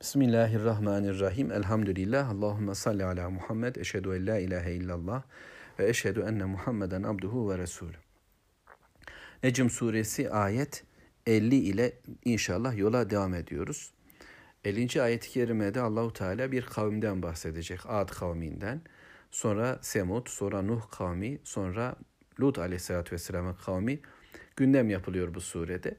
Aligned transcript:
Bismillahirrahmanirrahim. 0.00 1.52
Elhamdülillah. 1.52 2.30
Allahümme 2.30 2.74
salli 2.74 3.04
ala 3.04 3.30
Muhammed. 3.30 3.76
Eşhedü 3.76 4.16
en 4.16 4.26
la 4.26 4.38
ilahe 4.38 4.72
illallah. 4.72 5.22
Ve 5.78 5.88
eşhedü 5.88 6.20
enne 6.20 6.44
Muhammeden 6.44 7.02
abduhu 7.02 7.50
ve 7.50 7.58
resulü. 7.58 7.96
Necm 9.42 9.68
suresi 9.68 10.30
ayet 10.30 10.84
50 11.26 11.54
ile 11.54 11.92
inşallah 12.24 12.76
yola 12.76 13.10
devam 13.10 13.34
ediyoruz. 13.34 13.90
50. 14.64 15.02
ayet-i 15.02 15.30
kerimede 15.30 15.80
Allahu 15.80 16.12
Teala 16.12 16.52
bir 16.52 16.62
kavimden 16.62 17.22
bahsedecek. 17.22 17.80
Ad 17.86 18.08
kavminden. 18.08 18.82
Sonra 19.30 19.78
Semud, 19.82 20.26
sonra 20.26 20.62
Nuh 20.62 20.82
kavmi, 20.90 21.38
sonra 21.44 21.96
Lut 22.40 22.58
aleyhissalatü 22.58 23.12
vesselamın 23.12 23.54
kavmi 23.54 24.00
gündem 24.56 24.90
yapılıyor 24.90 25.34
bu 25.34 25.40
surede. 25.40 25.94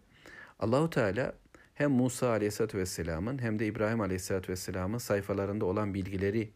Allahu 0.60 0.90
Teala 0.90 1.34
hem 1.82 1.92
Musa 1.92 2.30
Aleyhisselatü 2.30 2.78
Vesselam'ın 2.78 3.42
hem 3.42 3.60
de 3.60 3.66
İbrahim 3.66 4.02
Aleyhisselatü 4.02 4.52
Vesselam'ın 4.52 4.98
sayfalarında 4.98 5.66
olan 5.66 5.94
bilgileri 5.94 6.50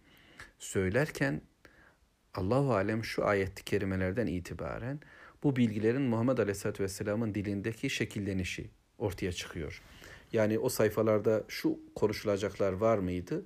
söylerken 0.60 1.42
Allahu 2.34 2.74
Alem 2.74 3.04
şu 3.04 3.26
ayet-i 3.26 3.64
kerimelerden 3.64 4.28
itibaren 4.28 5.00
bu 5.44 5.56
bilgilerin 5.56 6.02
Muhammed 6.02 6.38
Aleyhisselatü 6.38 6.84
Vesselam'ın 6.84 7.36
dilindeki 7.36 7.90
şekillenişi 7.90 8.70
ortaya 8.98 9.32
çıkıyor. 9.32 9.82
Yani 10.34 10.60
o 10.60 10.70
sayfalarda 10.70 11.44
şu 11.48 11.80
konuşulacaklar 11.96 12.74
var 12.74 12.98
mıydı 12.98 13.46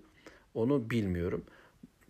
onu 0.54 0.90
bilmiyorum. 0.90 1.46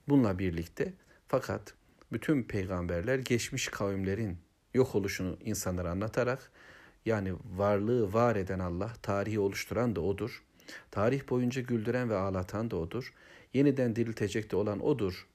Bununla 0.08 0.40
birlikte 0.40 0.94
fakat 1.28 1.73
bütün 2.12 2.44
peygamberler 2.44 3.20
geçmiş 3.20 3.67
kavimlerin 3.67 4.38
yok 4.73 4.95
oluşunu 4.95 5.38
insanlara 5.45 5.92
anlatarak 5.92 6.52
yani 7.05 7.34
varlığı 7.58 8.13
var 8.13 8.35
eden 8.35 8.59
Allah, 8.59 8.94
tarihi 9.02 9.39
oluşturan 9.39 9.95
da 9.95 10.02
O'dur. 10.02 10.44
Tarih 10.91 11.30
boyunca 11.30 11.62
güldüren 11.62 12.09
ve 12.09 12.16
ağlatan 12.16 12.72
da 12.72 12.75
O'dur. 12.75 13.13
Yeniden 13.53 13.95
diriltecek 13.95 14.52
de 14.52 14.55
olan 14.55 14.85
O'dur 14.85 15.27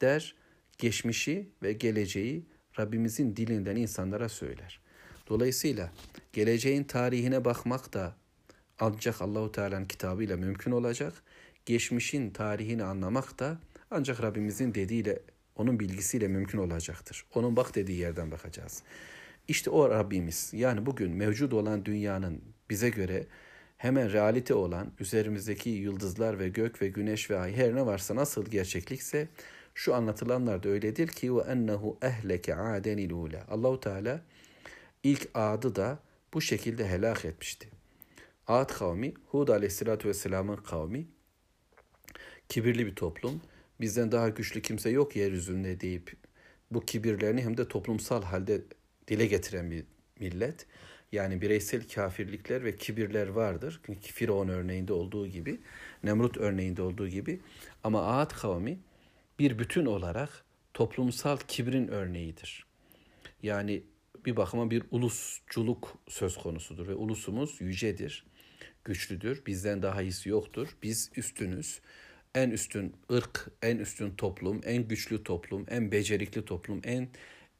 der, 0.00 0.34
geçmişi 0.78 1.48
ve 1.62 1.72
geleceği 1.72 2.46
Rabbimizin 2.78 3.36
dilinden 3.36 3.76
insanlara 3.76 4.28
söyler. 4.28 4.80
Dolayısıyla 5.28 5.92
geleceğin 6.32 6.84
tarihine 6.84 7.44
bakmak 7.44 7.92
da 7.92 8.16
ancak 8.80 9.22
Allahu 9.22 9.52
Teala'nın 9.52 9.84
kitabıyla 9.84 10.36
mümkün 10.36 10.70
olacak. 10.70 11.12
Geçmişin 11.66 12.30
tarihini 12.30 12.84
anlamak 12.84 13.38
da 13.38 13.58
ancak 13.90 14.22
Rabbimizin 14.22 14.74
dediğiyle, 14.74 15.22
onun 15.56 15.80
bilgisiyle 15.80 16.28
mümkün 16.28 16.58
olacaktır. 16.58 17.24
Onun 17.34 17.56
bak 17.56 17.74
dediği 17.74 17.98
yerden 17.98 18.30
bakacağız. 18.30 18.82
İşte 19.52 19.70
o 19.70 19.90
Rabbimiz 19.90 20.50
yani 20.52 20.86
bugün 20.86 21.12
mevcut 21.12 21.52
olan 21.52 21.84
dünyanın 21.84 22.42
bize 22.70 22.90
göre 22.90 23.26
hemen 23.76 24.12
realite 24.12 24.54
olan 24.54 24.92
üzerimizdeki 25.00 25.70
yıldızlar 25.70 26.38
ve 26.38 26.48
gök 26.48 26.82
ve 26.82 26.88
güneş 26.88 27.30
ve 27.30 27.38
ay 27.38 27.56
her 27.56 27.74
ne 27.74 27.86
varsa 27.86 28.16
nasıl 28.16 28.46
gerçeklikse 28.46 29.28
şu 29.74 29.94
anlatılanlar 29.94 30.62
da 30.62 30.68
öyledir 30.68 31.08
ki 31.08 31.36
ve 31.36 31.40
ennehu 31.40 31.98
ehleke 32.02 32.56
adenil 32.56 33.10
ula. 33.10 33.46
Allahu 33.50 33.80
Teala 33.80 34.20
ilk 35.02 35.28
adı 35.34 35.76
da 35.76 35.98
bu 36.34 36.40
şekilde 36.40 36.88
helak 36.88 37.24
etmişti. 37.24 37.68
Ad 38.46 38.72
kavmi 38.72 39.14
Hud 39.26 39.48
aleyhissalatü 39.48 40.08
vesselamın 40.08 40.56
kavmi 40.56 41.06
kibirli 42.48 42.86
bir 42.86 42.94
toplum. 42.94 43.40
Bizden 43.80 44.12
daha 44.12 44.28
güçlü 44.28 44.62
kimse 44.62 44.90
yok 44.90 45.16
yeryüzünde 45.16 45.80
deyip 45.80 46.16
bu 46.70 46.80
kibirlerini 46.80 47.42
hem 47.42 47.56
de 47.56 47.68
toplumsal 47.68 48.22
halde 48.22 48.62
dile 49.12 49.26
getiren 49.26 49.70
bir 49.70 49.84
millet. 50.20 50.66
Yani 51.12 51.40
bireysel 51.40 51.88
kafirlikler 51.88 52.64
ve 52.64 52.76
kibirler 52.76 53.28
vardır. 53.28 53.80
Firavun 54.00 54.48
örneğinde 54.48 54.92
olduğu 54.92 55.26
gibi, 55.26 55.60
Nemrut 56.04 56.36
örneğinde 56.36 56.82
olduğu 56.82 57.08
gibi. 57.08 57.40
Ama 57.84 58.06
Ad 58.06 58.30
kavmi 58.30 58.78
bir 59.38 59.58
bütün 59.58 59.86
olarak 59.86 60.44
toplumsal 60.74 61.36
kibrin 61.48 61.88
örneğidir. 61.88 62.66
Yani 63.42 63.82
bir 64.26 64.36
bakıma 64.36 64.70
bir 64.70 64.82
ulusculuk 64.90 65.98
söz 66.08 66.36
konusudur 66.36 66.88
ve 66.88 66.94
ulusumuz 66.94 67.60
yücedir, 67.60 68.24
güçlüdür. 68.84 69.46
Bizden 69.46 69.82
daha 69.82 70.02
iyisi 70.02 70.28
yoktur. 70.28 70.76
Biz 70.82 71.10
üstünüz. 71.16 71.80
En 72.34 72.50
üstün 72.50 72.96
ırk, 73.12 73.48
en 73.62 73.78
üstün 73.78 74.10
toplum, 74.10 74.60
en 74.64 74.88
güçlü 74.88 75.24
toplum, 75.24 75.66
en 75.68 75.92
becerikli 75.92 76.44
toplum, 76.44 76.80
en 76.84 77.08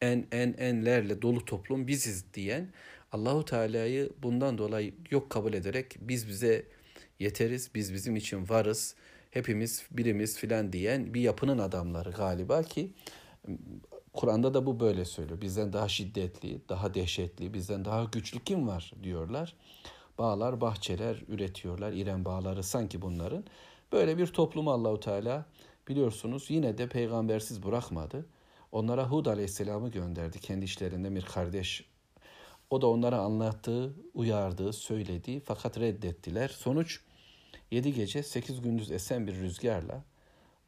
en 0.03 0.27
en 0.31 0.53
enlerle 0.57 1.21
dolu 1.21 1.45
toplum 1.45 1.87
biziz 1.87 2.33
diyen 2.33 2.69
Allahu 3.11 3.45
Teala'yı 3.45 4.09
bundan 4.23 4.57
dolayı 4.57 4.93
yok 5.11 5.29
kabul 5.29 5.53
ederek 5.53 5.95
biz 6.01 6.27
bize 6.27 6.65
yeteriz, 7.19 7.71
biz 7.75 7.93
bizim 7.93 8.15
için 8.15 8.49
varız, 8.49 8.95
hepimiz 9.31 9.83
birimiz 9.91 10.37
filan 10.37 10.73
diyen 10.73 11.13
bir 11.13 11.21
yapının 11.21 11.57
adamları 11.57 12.11
galiba 12.11 12.63
ki 12.63 12.91
Kur'an'da 14.13 14.53
da 14.53 14.65
bu 14.65 14.79
böyle 14.79 15.05
söylüyor. 15.05 15.41
Bizden 15.41 15.73
daha 15.73 15.87
şiddetli, 15.87 16.61
daha 16.69 16.93
dehşetli, 16.93 17.53
bizden 17.53 17.85
daha 17.85 18.03
güçlü 18.03 18.39
kim 18.39 18.67
var 18.67 18.93
diyorlar. 19.03 19.55
Bağlar, 20.17 20.61
bahçeler 20.61 21.23
üretiyorlar. 21.27 21.91
İrem 21.93 22.25
bağları 22.25 22.63
sanki 22.63 23.01
bunların. 23.01 23.43
Böyle 23.91 24.17
bir 24.17 24.27
toplumu 24.27 24.71
Allahu 24.71 24.99
Teala 24.99 25.45
biliyorsunuz 25.87 26.45
yine 26.49 26.77
de 26.77 26.89
peygambersiz 26.89 27.63
bırakmadı. 27.63 28.25
Onlara 28.73 29.07
Hud 29.11 29.25
Aleyhisselam'ı 29.25 29.91
gönderdi. 29.91 30.39
Kendi 30.39 30.65
işlerinde 30.65 31.15
bir 31.15 31.21
kardeş. 31.21 31.85
O 32.69 32.81
da 32.81 32.87
onlara 32.87 33.17
anlattığı, 33.17 33.93
uyardığı, 34.13 34.73
söylediği 34.73 35.39
fakat 35.39 35.79
reddettiler. 35.79 36.47
Sonuç 36.47 36.99
7 37.71 37.93
gece 37.93 38.23
8 38.23 38.61
gündüz 38.61 38.91
esen 38.91 39.27
bir 39.27 39.35
rüzgarla, 39.35 40.03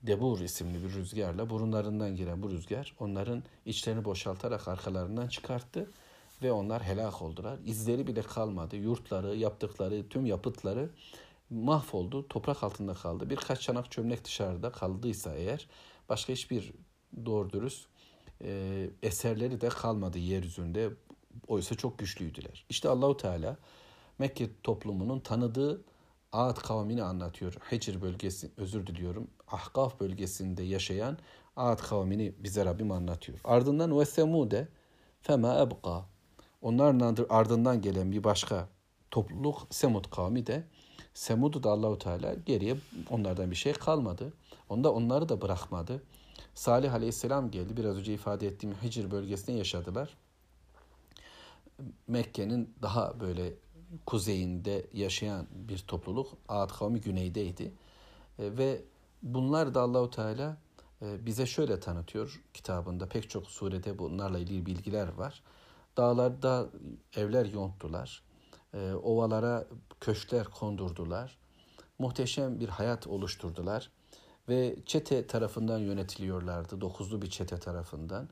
Debur 0.02 0.40
isimli 0.40 0.84
bir 0.84 0.94
rüzgarla 0.94 1.50
burunlarından 1.50 2.16
giren 2.16 2.44
bu 2.44 2.50
rüzgar 2.50 2.96
onların 3.00 3.44
içlerini 3.66 4.06
boşaltarak 4.06 4.68
arkalarından 4.68 5.28
çıkarttı 5.28 5.92
ve 6.44 6.52
onlar 6.52 6.84
helak 6.84 7.22
oldular. 7.22 7.60
İzleri 7.66 8.08
bile 8.08 8.22
kalmadı. 8.22 8.76
Yurtları, 8.76 9.36
yaptıkları 9.36 10.10
tüm 10.10 10.26
yapıtları 10.26 10.90
mahvoldu. 11.50 12.28
Toprak 12.28 12.64
altında 12.64 12.94
kaldı. 12.94 13.30
Birkaç 13.30 13.62
çanak 13.62 13.92
çömlek 13.92 14.26
dışarıda 14.26 14.72
kaldıysa 14.72 15.36
eğer 15.36 15.68
başka 16.10 16.34
hiçbir 16.34 16.74
doğru 17.26 17.50
dürüst 17.50 17.95
e, 18.44 18.90
eserleri 19.03 19.62
de 19.62 19.69
kalmadı 19.69 20.18
yeryüzünde. 20.18 20.90
Oysa 21.47 21.75
çok 21.75 22.00
güçlüydüler. 22.00 22.66
İşte 22.69 22.90
Allahu 22.90 23.18
Teala 23.18 23.57
Mekke 24.19 24.50
toplumunun 24.63 25.19
tanıdığı 25.19 25.81
Ad 26.31 26.57
kavmini 26.57 27.03
anlatıyor. 27.03 27.53
Hecr 27.53 28.01
bölgesi, 28.01 28.51
özür 28.57 28.88
diliyorum. 28.88 29.28
Ahkaf 29.47 30.00
bölgesinde 30.00 30.63
yaşayan 30.63 31.18
Ad 31.56 31.79
kavmini 31.79 32.34
bize 32.40 32.66
Rabbim 32.66 32.91
anlatıyor. 32.91 33.40
Ardından 33.44 34.00
ve 34.00 34.06
semude 34.06 34.67
fema 35.22 35.62
ebqa. 35.62 36.06
Onların 36.62 37.25
ardından 37.29 37.81
gelen 37.81 38.12
bir 38.12 38.23
başka 38.23 38.69
topluluk 39.12 39.67
Semud 39.69 40.06
kavmi 40.06 40.47
de 40.47 40.63
Semud'u 41.13 41.63
da 41.63 41.72
Allahu 41.72 42.00
Teala 42.00 42.34
geriye 42.34 42.75
onlardan 43.09 43.52
bir 43.52 43.56
şey 43.56 43.73
kalmadı. 43.73 44.34
Onda 44.69 44.94
onları 44.94 45.29
da 45.29 45.41
bırakmadı. 45.41 46.03
Salih 46.53 46.94
Aleyhisselam 46.94 47.51
geldi. 47.51 47.78
Biraz 47.78 47.97
önce 47.97 48.13
ifade 48.13 48.47
ettiğim 48.47 48.75
Hicr 48.84 49.12
bölgesinde 49.12 49.57
yaşadılar. 49.57 50.18
Mekke'nin 52.07 52.73
daha 52.81 53.19
böyle 53.19 53.53
kuzeyinde 54.06 54.85
yaşayan 54.94 55.47
bir 55.51 55.78
topluluk. 55.78 56.28
Ad 56.50 56.69
kavmi 56.69 57.01
güneydeydi. 57.01 57.63
E, 58.40 58.57
ve 58.57 58.81
bunlar 59.23 59.73
da 59.73 59.81
Allahu 59.81 60.09
Teala 60.09 60.57
e, 61.01 61.25
bize 61.25 61.46
şöyle 61.46 61.79
tanıtıyor 61.79 62.44
kitabında. 62.53 63.09
Pek 63.09 63.29
çok 63.29 63.47
surede 63.47 64.00
bunlarla 64.00 64.40
ilgili 64.40 64.66
bilgiler 64.66 65.07
var. 65.13 65.44
Dağlarda 65.97 66.69
evler 67.16 67.46
yonttular. 67.46 68.23
E, 68.73 68.94
ovalara 68.94 69.67
köşkler 70.02 70.47
kondurdular. 70.47 71.38
Muhteşem 72.00 72.59
bir 72.59 72.69
hayat 72.69 73.07
oluşturdular 73.07 73.91
ve 74.50 74.76
çete 74.86 75.28
tarafından 75.28 75.80
yönetiliyorlardı. 75.80 76.82
Dokuzlu 76.82 77.22
bir 77.22 77.30
çete 77.30 77.59
tarafından. 77.59 78.30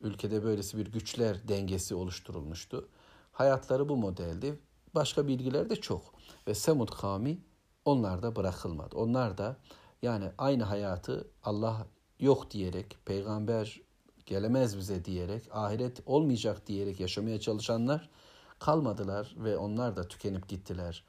Ülkede 0.00 0.44
böylesi 0.44 0.78
bir 0.78 0.86
güçler 0.86 1.48
dengesi 1.48 1.94
oluşturulmuştu. 1.94 2.88
Hayatları 3.32 3.88
bu 3.88 3.96
modeldi. 3.96 4.58
Başka 4.94 5.26
bilgiler 5.28 5.70
de 5.70 5.76
çok. 5.76 6.02
Ve 6.46 6.54
Semud 6.54 6.88
kavmi 6.88 7.38
onlar 7.84 8.22
da 8.22 8.36
bırakılmadı. 8.36 8.96
Onlar 8.96 9.38
da 9.38 9.56
yani 10.02 10.30
aynı 10.38 10.62
hayatı 10.62 11.28
Allah 11.42 11.86
yok 12.20 12.50
diyerek, 12.50 12.96
peygamber 13.04 13.80
gelemez 14.26 14.78
bize 14.78 15.04
diyerek, 15.04 15.42
ahiret 15.52 16.02
olmayacak 16.06 16.66
diyerek 16.66 17.00
yaşamaya 17.00 17.40
çalışanlar 17.40 18.10
kalmadılar 18.58 19.34
ve 19.36 19.56
onlar 19.56 19.96
da 19.96 20.08
tükenip 20.08 20.48
gittiler. 20.48 21.04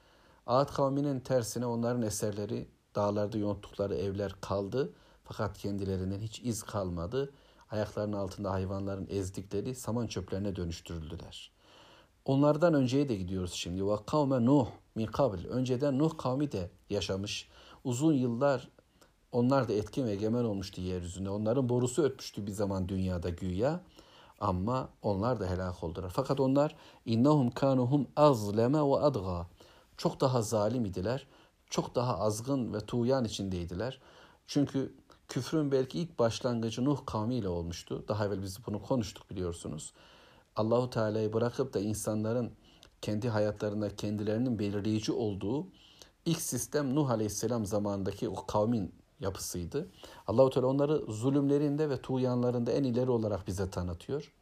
Ad 0.48 0.74
kavminin 0.74 1.20
tersine 1.20 1.66
onların 1.66 2.02
eserleri 2.02 2.68
Dağlarda 2.96 3.38
yonttukları 3.38 3.96
evler 3.96 4.36
kaldı 4.42 4.94
fakat 5.24 5.58
kendilerinden 5.58 6.20
hiç 6.20 6.40
iz 6.40 6.64
kalmadı. 6.64 7.34
Ayaklarının 7.72 8.18
altında 8.18 8.52
hayvanların 8.52 9.08
ezdikleri 9.10 9.76
saman 9.76 10.08
çöplerine 10.08 10.56
dönüştürüldüler. 10.56 11.52
Onlardan 12.26 12.74
önceye 12.74 13.10
de 13.10 13.16
gidiyoruz 13.16 13.54
şimdi. 13.54 13.88
Ve 13.88 13.96
kavme 14.08 14.46
Nuh 14.46 14.68
min 14.96 15.06
kabil. 15.06 15.46
Önceden 15.46 16.00
Nuh 16.00 16.18
kavmi 16.18 16.52
de 16.52 16.72
yaşamış. 16.90 17.50
Uzun 17.84 18.14
yıllar 18.14 18.70
onlar 19.32 19.68
da 19.68 19.74
etkin 19.74 20.06
ve 20.06 20.12
egemen 20.12 20.44
olmuştu 20.44 20.82
yeryüzünde. 20.82 21.30
Onların 21.30 21.70
borusu 21.70 22.04
ötmüştü 22.04 22.48
bir 22.48 22.52
zaman 22.52 22.90
dünyada 22.90 23.30
güya. 23.30 23.82
Ama 24.40 24.90
onlar 25.02 25.40
da 25.40 25.50
helak 25.50 25.84
oldular. 25.84 26.10
Fakat 26.14 26.40
onlar 26.40 26.76
innahum 27.06 27.52
kanuhum 27.52 28.08
azleme 28.16 28.78
ve 28.78 28.96
adga. 28.96 29.48
Çok 29.98 30.22
daha 30.22 30.42
zalim 30.42 30.86
idiler. 30.86 31.28
Çok 31.72 31.96
daha 31.96 32.20
azgın 32.20 32.74
ve 32.74 32.80
tuğyan 32.80 33.26
içindeydiler. 33.26 34.00
Çünkü 34.48 34.94
küfrün 35.28 35.72
belki 35.72 36.00
ilk 36.00 36.20
başlangıcı 36.20 36.86
Nuh 36.86 37.06
kavmiyle 37.06 37.50
olmuştu. 37.50 38.06
Daha 38.08 38.26
evvel 38.26 38.42
biz 38.42 38.68
bunu 38.68 38.82
konuştuk 38.82 39.30
biliyorsunuz. 39.30 39.94
Allahu 40.56 40.90
Teala'yı 40.90 41.34
bırakıp 41.34 41.74
da 41.74 41.80
insanların 41.80 42.52
kendi 43.02 43.30
hayatlarında 43.30 43.96
kendilerinin 43.96 44.60
belirleyici 44.60 45.12
olduğu 45.12 45.68
ilk 46.26 46.42
sistem 46.42 46.96
Nuh 46.96 47.10
Aleyhisselam 47.10 47.66
zamanındaki 47.66 48.30
o 48.30 48.46
kavmin 48.46 48.96
yapısıydı. 49.20 49.88
Allahu 50.28 50.50
Teala 50.50 50.68
onları 50.68 50.98
zulümlerinde 50.98 51.90
ve 51.90 52.02
tuğyanlarında 52.02 52.72
en 52.72 52.84
ileri 52.84 53.12
olarak 53.12 53.48
bize 53.48 53.70
tanıtıyor. 53.70 54.34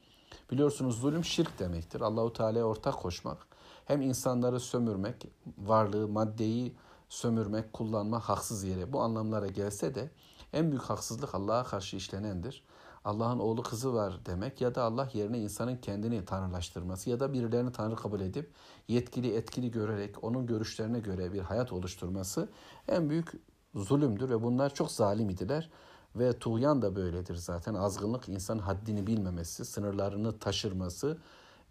Biliyorsunuz 0.52 1.00
zulüm 1.00 1.26
şirk 1.26 1.60
demektir. 1.60 2.02
Allahu 2.02 2.34
Teala'ya 2.34 2.66
ortak 2.66 2.94
koşmak, 2.94 3.48
hem 3.86 4.02
insanları 4.02 4.60
sömürmek, 4.60 5.28
varlığı, 5.58 6.08
maddeyi 6.08 6.76
sömürmek, 7.10 7.74
kullanmak 7.74 8.24
haksız 8.24 8.64
yere 8.64 8.94
bu 8.94 9.02
anlamlara 9.02 9.48
gelse 9.48 9.96
de 9.96 10.10
en 10.54 10.72
büyük 10.72 10.84
haksızlık 10.84 11.36
Allah'a 11.36 11.64
karşı 11.64 11.98
işlenendir. 11.98 12.64
Allah'ın 13.06 13.40
oğlu 13.40 13.64
kızı 13.64 13.94
var 13.94 14.20
demek 14.26 14.62
ya 14.62 14.76
da 14.76 14.84
Allah 14.84 15.10
yerine 15.14 15.40
insanın 15.40 15.78
kendini 15.78 16.26
tanrılaştırması 16.26 17.10
ya 17.10 17.20
da 17.20 17.34
birilerini 17.34 17.72
tanrı 17.72 17.96
kabul 17.96 18.22
edip 18.22 18.54
yetkili 18.88 19.36
etkili 19.36 19.72
görerek 19.72 20.24
onun 20.24 20.48
görüşlerine 20.48 21.00
göre 21.00 21.34
bir 21.34 21.40
hayat 21.40 21.74
oluşturması 21.74 22.50
en 22.88 23.10
büyük 23.10 23.32
zulümdür 23.76 24.30
ve 24.30 24.44
bunlar 24.44 24.74
çok 24.74 24.92
zalim 24.92 25.30
idiler. 25.30 25.70
Ve 26.16 26.40
tuğyan 26.40 26.82
da 26.82 26.96
böyledir 26.96 27.36
zaten. 27.36 27.74
Azgınlık 27.74 28.30
insan 28.30 28.58
haddini 28.58 29.08
bilmemesi, 29.08 29.66
sınırlarını 29.66 30.40
taşırması 30.40 31.18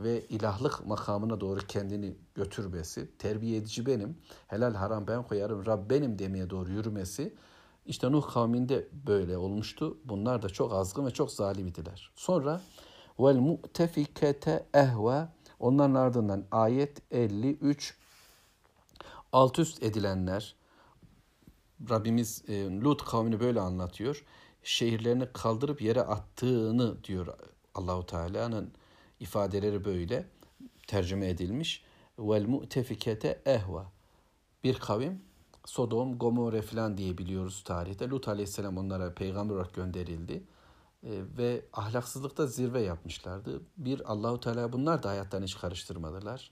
ve 0.01 0.27
ilahlık 0.27 0.87
makamına 0.87 1.41
doğru 1.41 1.61
kendini 1.61 2.17
götürmesi, 2.35 3.19
terbiye 3.19 3.57
edici 3.57 3.87
benim, 3.87 4.19
helal 4.47 4.75
haram 4.75 5.07
ben 5.07 5.23
koyarım, 5.23 5.67
Rab 5.67 5.91
benim 5.91 6.19
demeye 6.19 6.51
doğru 6.51 6.73
yürümesi, 6.73 7.35
işte 7.87 8.13
Nuh 8.13 8.33
kavminde 8.33 8.89
böyle 9.07 9.39
olmuştu. 9.39 9.99
Bunlar 10.05 10.43
da 10.43 10.49
çok 10.49 10.73
azgın 10.73 11.07
ve 11.07 11.11
çok 11.11 11.31
zalim 11.31 11.67
idiler. 11.67 12.11
Sonra 12.17 12.61
vel 13.19 13.37
mu'tefikete 13.37 14.67
ehve 14.75 15.29
onların 15.61 15.95
ardından 15.95 16.45
ayet 16.51 17.03
53 17.13 17.97
alt 19.33 19.59
üst 19.59 19.83
edilenler 19.83 20.55
Rabbimiz 21.91 22.45
e, 22.49 22.81
Lut 22.81 23.05
kavmini 23.05 23.41
böyle 23.41 23.61
anlatıyor. 23.61 24.25
Şehirlerini 24.63 25.33
kaldırıp 25.33 25.83
yere 25.83 26.01
attığını 26.03 27.05
diyor 27.05 27.27
Allahu 27.75 28.07
Teala'nın 28.07 28.73
ifadeleri 29.21 29.85
böyle 29.85 30.27
tercüme 30.87 31.29
edilmiş. 31.29 31.85
Vel 32.19 32.47
mu'tefikete 32.47 33.43
ehva. 33.47 33.93
Bir 34.65 34.75
kavim 34.75 35.23
Sodom, 35.65 36.19
Gomorre 36.19 36.63
falan 36.63 36.99
diye 36.99 37.19
biliyoruz 37.19 37.63
tarihte. 37.65 38.09
Lut 38.09 38.29
aleyhisselam 38.29 38.79
onlara 38.79 39.15
peygamber 39.15 39.55
olarak 39.55 39.75
gönderildi. 39.75 40.43
E, 41.03 41.11
ve 41.39 41.65
ahlaksızlıkta 41.73 42.47
zirve 42.47 42.83
yapmışlardı. 42.83 43.63
Bir 43.77 44.13
Allahu 44.13 44.41
Teala 44.41 44.73
bunlar 44.73 45.03
da 45.03 45.09
hayatlarını 45.09 45.47
hiç 45.47 45.59
karıştırmadılar. 45.59 46.51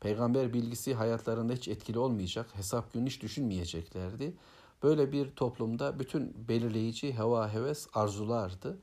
Peygamber 0.00 0.52
bilgisi 0.52 0.94
hayatlarında 0.94 1.52
hiç 1.52 1.68
etkili 1.68 1.98
olmayacak. 1.98 2.46
Hesap 2.52 2.92
günü 2.92 3.06
hiç 3.06 3.22
düşünmeyeceklerdi. 3.22 4.34
Böyle 4.82 5.12
bir 5.12 5.30
toplumda 5.30 5.98
bütün 5.98 6.48
belirleyici 6.48 7.12
heva 7.18 7.52
heves 7.52 7.88
arzulardı 7.94 8.78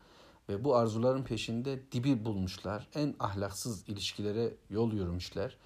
ve 0.50 0.63
bu 0.63 0.75
arzuların 0.75 1.24
peşinde 1.24 1.92
dibi 1.92 2.25
bulmuşlar. 2.25 2.88
En 2.96 3.16
ahlaksız 3.19 3.90
ilişkilere 3.90 4.54
yol 4.69 4.94
yürümüşler. 4.94 5.57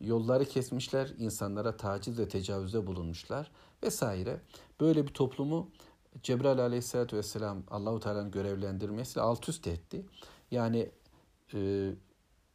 Yolları 0.00 0.44
kesmişler, 0.44 1.14
insanlara 1.18 1.76
taciz 1.76 2.18
ve 2.18 2.28
tecavüzde 2.28 2.86
bulunmuşlar 2.86 3.50
vesaire. 3.82 4.40
Böyle 4.80 5.06
bir 5.06 5.12
toplumu 5.14 5.70
Cebrail 6.22 6.60
aleyhissalatü 6.60 7.16
vesselam 7.16 7.62
Allahu 7.70 8.00
Teala'nın 8.00 8.30
görevlendirmesiyle 8.30 9.20
alt 9.20 9.48
üst 9.48 9.66
etti. 9.66 10.06
Yani 10.50 10.90
e, 11.54 11.90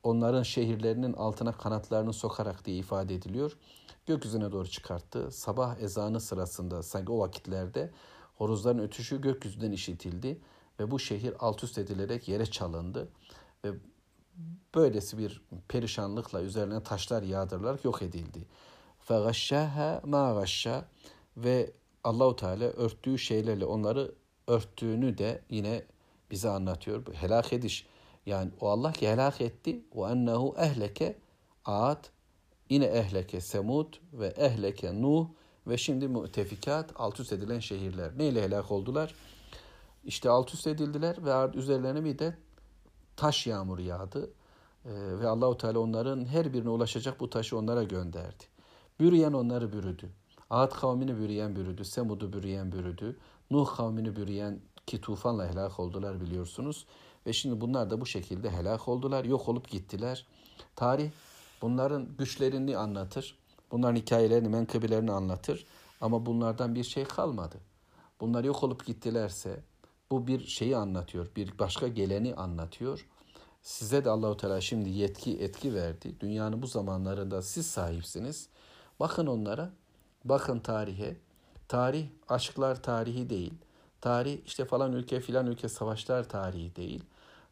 onların 0.04 0.44
şehirlerinin 0.44 1.14
altına 1.14 1.52
kanatlarını 1.52 2.14
sokarak 2.14 2.66
diye 2.66 2.78
ifade 2.78 3.16
ediliyor 3.16 3.58
gökyüzüne 4.06 4.52
doğru 4.52 4.68
çıkarttı. 4.68 5.32
Sabah 5.32 5.80
ezanı 5.80 6.20
sırasında 6.20 6.84
sanki 6.84 7.12
o 7.12 7.20
vakitlerde 7.20 7.92
horozların 8.36 8.80
ötüşü 8.80 9.22
gökyüzünden 9.22 9.72
işitildi 9.72 10.40
ve 10.80 10.92
bu 10.92 11.00
şehir 11.00 11.34
alt 11.40 11.64
üst 11.64 11.78
edilerek 11.78 12.28
yere 12.28 12.46
çalındı 12.46 13.08
ve 13.66 13.70
böylesi 14.76 15.18
bir 15.18 15.42
perişanlıkla 15.68 16.42
üzerine 16.42 16.84
taşlar 16.84 17.24
yağdırılarak 17.24 17.86
yok 17.86 18.02
edildi. 18.02 18.48
Fagashşaha 19.00 20.02
ma 20.06 20.34
gashşa 20.34 20.86
ve 21.38 21.72
Allahu 22.04 22.36
Teala 22.36 22.66
örttüğü 22.66 23.18
şeylerle 23.18 23.66
onları 23.66 24.12
örttüğünü 24.48 25.18
de 25.18 25.42
yine 25.50 25.84
bize 26.32 26.50
anlatıyor. 26.50 27.06
Bu 27.06 27.14
helak 27.14 27.54
ediş. 27.54 27.88
Yani 28.26 28.52
o 28.62 28.70
Allah 28.70 28.92
ki 28.92 29.10
helak 29.10 29.42
etti. 29.42 29.86
O 29.96 30.10
ennehu 30.10 30.56
ehleke 30.58 31.18
Ad, 31.66 32.04
yine 32.70 32.86
ehleke 32.86 33.42
Semud 33.42 33.94
ve 34.14 34.28
ehleke 34.28 35.02
Nuh 35.02 35.28
ve 35.68 35.78
şimdi 35.78 36.08
mütefikat 36.08 36.92
alt 36.96 37.20
üst 37.20 37.34
edilen 37.34 37.60
şehirler. 37.60 38.18
Neyle 38.18 38.44
helak 38.44 38.72
oldular? 38.72 39.16
İşte 40.06 40.30
alt 40.30 40.54
üst 40.54 40.68
edildiler 40.68 41.26
ve 41.26 41.58
üzerlerine 41.58 42.04
bir 42.04 42.20
de 42.20 42.38
taş 43.16 43.48
yağmuru 43.48 43.82
yağdı. 43.82 44.30
Ee, 44.86 44.90
ve 45.20 45.28
Allahu 45.28 45.58
Teala 45.58 45.80
onların 45.80 46.26
her 46.26 46.54
birine 46.54 46.70
ulaşacak 46.70 47.20
bu 47.20 47.30
taşı 47.30 47.58
onlara 47.58 47.84
gönderdi. 47.84 48.44
Bürüyen 49.00 49.34
onları 49.34 49.74
bürüdü. 49.74 50.10
Ad 50.50 50.72
kavmini 50.72 51.18
bürüyen 51.18 51.56
bürüdü. 51.56 51.86
Semud'u 51.86 52.34
bürüyen 52.34 52.72
bürüdü. 52.72 53.18
Nuh 53.52 53.76
kavmini 53.76 54.16
bürüyen 54.16 54.60
ki 54.88 55.02
tufanla 55.02 55.50
helak 55.50 55.80
oldular 55.80 56.22
biliyorsunuz. 56.22 56.86
Ve 57.26 57.34
şimdi 57.34 57.62
bunlar 57.62 57.90
da 57.90 58.02
bu 58.02 58.06
şekilde 58.06 58.50
helak 58.50 58.88
oldular. 58.88 59.26
Yok 59.26 59.50
olup 59.50 59.70
gittiler. 59.70 60.26
Tarih 60.76 61.12
Bunların 61.62 62.08
güçlerini 62.18 62.78
anlatır. 62.78 63.38
Bunların 63.72 63.96
hikayelerini, 63.96 64.50
menkıbelerini 64.50 65.12
anlatır. 65.12 65.66
Ama 66.02 66.26
bunlardan 66.26 66.76
bir 66.76 66.84
şey 66.84 67.04
kalmadı. 67.04 67.58
Bunlar 68.20 68.44
yok 68.44 68.64
olup 68.64 68.86
gittilerse 68.86 69.64
bu 70.12 70.28
bir 70.28 70.48
şeyi 70.48 70.78
anlatıyor. 70.78 71.28
Bir 71.36 71.60
başka 71.60 71.88
geleni 71.88 72.36
anlatıyor. 72.36 73.08
Size 73.62 74.06
de 74.06 74.10
Allahu 74.10 74.38
Teala 74.38 74.62
şimdi 74.62 74.90
yetki, 74.90 75.38
etki 75.40 75.74
verdi. 75.74 76.20
Dünyanın 76.20 76.62
bu 76.62 76.68
zamanlarında 76.68 77.42
siz 77.42 77.68
sahipsiniz. 77.68 78.50
Bakın 79.00 79.28
onlara. 79.28 79.74
Bakın 80.26 80.60
tarihe. 80.60 81.18
Tarih 81.68 82.08
aşklar 82.30 82.84
tarihi 82.84 83.30
değil. 83.30 83.54
Tarih 84.02 84.40
işte 84.46 84.66
falan 84.66 84.94
ülke 84.94 85.20
filan 85.20 85.48
ülke 85.48 85.70
savaşlar 85.70 86.30
tarihi 86.30 86.76
değil. 86.76 87.04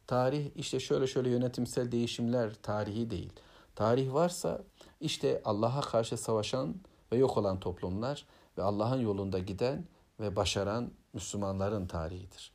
Tarih 0.07 0.51
işte 0.55 0.79
şöyle 0.79 1.07
şöyle 1.07 1.29
yönetimsel 1.29 1.91
değişimler 1.91 2.53
tarihi 2.53 3.10
değil. 3.10 3.33
Tarih 3.75 4.13
varsa 4.13 4.62
işte 5.01 5.41
Allah'a 5.45 5.81
karşı 5.81 6.17
savaşan 6.17 6.75
ve 7.12 7.17
yok 7.17 7.38
olan 7.38 7.60
toplumlar 7.60 8.25
ve 8.57 8.63
Allah'ın 8.63 9.01
yolunda 9.01 9.39
giden 9.39 9.86
ve 10.19 10.36
başaran 10.36 10.91
Müslümanların 11.13 11.88
tarihidir. 11.88 12.51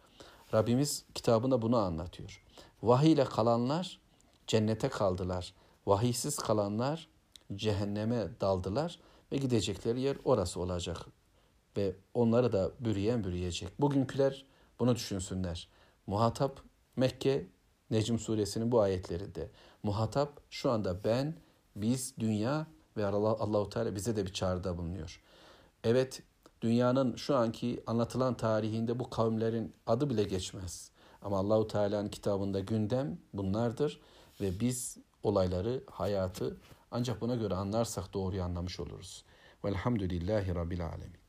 Rabbimiz 0.54 1.04
kitabında 1.14 1.62
bunu 1.62 1.76
anlatıyor. 1.76 2.42
Vahiy 2.82 3.12
ile 3.12 3.24
kalanlar 3.24 4.00
cennete 4.46 4.88
kaldılar. 4.88 5.54
Vahiysiz 5.86 6.36
kalanlar 6.36 7.08
cehenneme 7.54 8.28
daldılar 8.40 8.98
ve 9.32 9.36
gidecekleri 9.36 10.00
yer 10.00 10.16
orası 10.24 10.60
olacak. 10.60 11.06
Ve 11.76 11.96
onları 12.14 12.52
da 12.52 12.70
bürüyen 12.80 13.24
bürüyecek. 13.24 13.80
Bugünküler 13.80 14.44
bunu 14.80 14.94
düşünsünler. 14.94 15.68
Muhatap 16.06 16.62
Mekke 16.96 17.46
Necm 17.90 18.18
suresinin 18.18 18.72
bu 18.72 18.80
ayetlerinde. 18.80 19.50
Muhatap 19.82 20.40
şu 20.50 20.70
anda 20.70 21.04
ben, 21.04 21.34
biz, 21.76 22.14
dünya 22.18 22.66
ve 22.96 23.06
Allah, 23.06 23.28
Allahu 23.28 23.68
Teala 23.68 23.94
bize 23.94 24.16
de 24.16 24.26
bir 24.26 24.32
çağrıda 24.32 24.78
bulunuyor. 24.78 25.22
Evet, 25.84 26.22
dünyanın 26.60 27.16
şu 27.16 27.36
anki 27.36 27.82
anlatılan 27.86 28.36
tarihinde 28.36 28.98
bu 28.98 29.10
kavimlerin 29.10 29.74
adı 29.86 30.10
bile 30.10 30.24
geçmez. 30.24 30.90
Ama 31.22 31.38
Allahu 31.38 31.66
Teala'nın 31.66 32.08
kitabında 32.08 32.60
gündem 32.60 33.18
bunlardır 33.32 34.00
ve 34.40 34.60
biz 34.60 34.98
olayları, 35.22 35.84
hayatı 35.90 36.56
ancak 36.90 37.20
buna 37.20 37.34
göre 37.34 37.54
anlarsak 37.54 38.14
doğruyu 38.14 38.42
anlamış 38.42 38.80
oluruz. 38.80 39.24
Velhamdülillahi 39.64 40.54
Rabbil 40.54 40.86
Alemin. 40.86 41.27